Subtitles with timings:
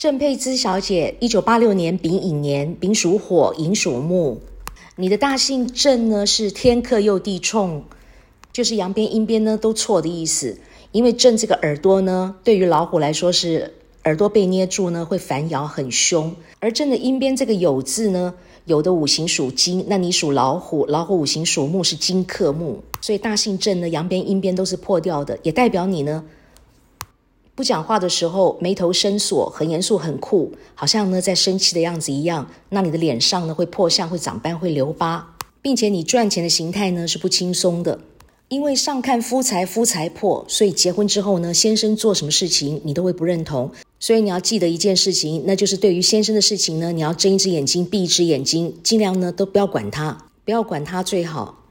[0.00, 4.40] 郑佩芝小姐，一九八六年丙寅年，丙属火，寅属木。
[4.96, 7.84] 你的大姓郑呢是天克又地冲，
[8.50, 10.56] 就是阳边阴边呢都错的意思。
[10.92, 13.74] 因为郑这个耳朵呢，对于老虎来说是
[14.04, 18.32] 耳朵被捏住呢会反咬很凶，而郑的阴边这个酉字呢，
[18.64, 26.24] 有的五行属金，那你属老虎，老虎五行属木，是金克木，所以大姓郑呢阳边阴边都是破掉的，也代表你呢。
[27.60, 32.50] 不讲话的时候，眉头深锁，很严肃，很酷，好像呢在生气的样子一样。
[32.70, 38.00] 那你的脸上呢会破相，会长斑，会留疤，并且你赚钱的形态呢是不轻松的。
[38.48, 43.70] 因为上看夫财，夫财破，所以结婚之后呢，先生做什么事情你都会不认同。
[43.98, 51.62] 所以你要记得一件事情，那就是对于先生的事情呢，你要睁一只眼睛闭一只眼睛，尽量呢都不要管他，不要管他最好。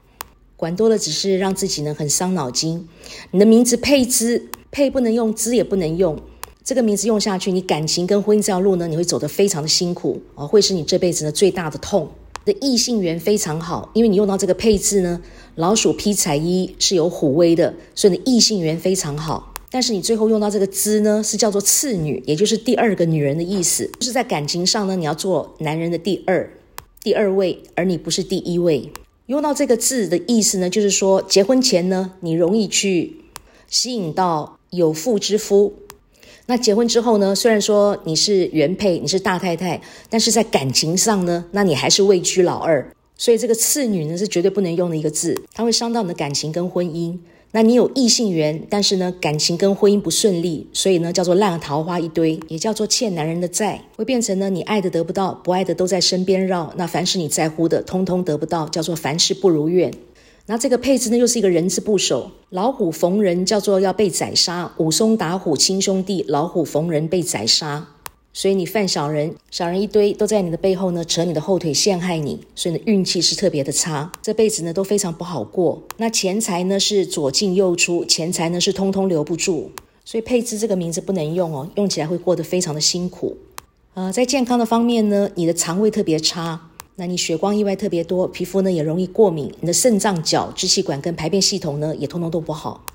[0.54, 2.88] 管多了只是让自己呢很伤脑筋。
[3.32, 4.48] 你的名字佩芝。
[4.70, 6.18] 配不能用，资也不能用。
[6.62, 12.08] 这个名字用下去，你感情跟婚姻这条路呢，你会走得非常的辛苦哦，会是你这辈子呢最大的痛。
[12.42, 15.20] 的异性缘非常好，因为你用到这个配置呢，
[15.56, 19.52] 老鼠披彩衣是有虎威的，所以你异性缘非常好。
[19.70, 26.50] 但是你最后用到这个资呢，是叫做次女，也就是第二个女人的意思，就是在感情上呢，你要做男人的第二
[27.02, 28.90] 第二位，而你不是第一位。
[29.26, 33.16] 用到这个字的意思呢，就是说结婚前呢，你容易去
[33.68, 34.59] 吸引到。
[34.70, 35.72] 有妇之夫，
[36.46, 37.34] 那结婚之后呢？
[37.34, 42.90] 虽然说你是原配，你是大太太，但是在感情上呢，那你还是位居老二。
[43.16, 47.18] 所以这个次女呢，是绝对不能用的一个字，它会伤到你的感情跟婚姻。
[47.52, 56.72] 那你有异性缘，但是呢，感情跟婚姻不顺利，所以呢，叫做烂桃花一堆，也叫做欠男人的债，会变成呢，你爱的得不到，不爱的都在身边绕。
[56.76, 59.92] 那凡是你在乎的，通通得不到，叫做凡事不如愿。
[60.50, 67.86] 那这个配置呢，又是一个人字部首，老虎逢人叫做要被宰杀，武松打虎亲兄弟，老虎逢人被宰杀，
[68.32, 75.80] 所以你犯小人，小人一堆都在你的背后呢，扯你的后腿陷害你，所以呢运气是特别的差，这辈子呢都非常不好过。
[75.98, 79.70] 那钱财呢是左进右出，钱财呢是通通留不住，
[80.04, 83.36] 所以配置这个名字不能用哦，用起来会过得非常的辛苦。
[83.94, 86.69] 呃，在健康的方面呢，你的肠胃特别差。
[87.00, 92.84] 那你血光意外特别多，皮肤呢也容易过敏，你的肾脏、脚、支气管跟排便系统呢也通通都不好。